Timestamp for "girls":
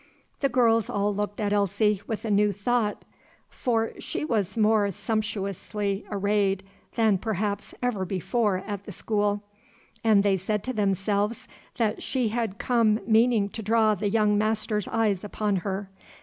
0.49-0.89